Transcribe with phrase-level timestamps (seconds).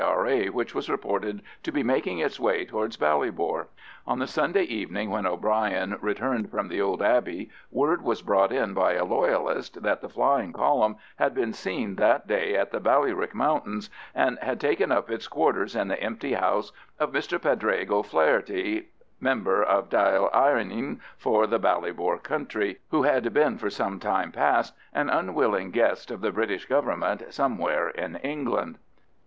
[0.03, 0.49] R.A.
[0.49, 3.67] which was reported to be making its way towards Ballybor.
[4.07, 8.73] On the Sunday evening when O'Bryan returned from the old abbey, word was brought in
[8.73, 13.35] by a Loyalist that the flying column had been seen that day in the Ballyrick
[13.35, 18.87] mountains, and had taken up its quarters in the empty house of Mr Padraig O'Faherty,
[19.19, 24.73] member of Dail Eireann for the Ballybor country, who had been for some time past
[24.93, 28.79] an unwilling guest of the British Government somewhere in England.